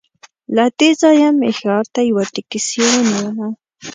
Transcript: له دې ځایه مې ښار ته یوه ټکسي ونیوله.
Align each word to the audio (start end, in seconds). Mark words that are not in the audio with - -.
له 0.55 0.65
دې 0.77 0.89
ځایه 1.01 1.29
مې 1.39 1.51
ښار 1.59 1.85
ته 1.93 2.01
یوه 2.09 2.23
ټکسي 2.33 2.81
ونیوله. 2.91 3.47